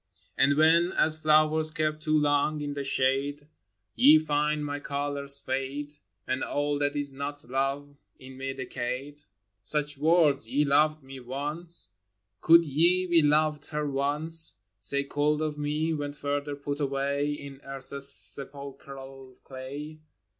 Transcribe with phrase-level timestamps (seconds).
[0.01, 0.35] LOVED ONCE.
[0.51, 3.47] And when, as flowers kept too long in the shade,
[3.93, 9.19] Ye find my colors fade, And all that is not love in me decayed?—
[9.63, 15.39] Such words— ye loved me once / Could ye," We loved her once," Say cold
[15.39, 19.99] of me, when further put away In earth's sepulchral clay?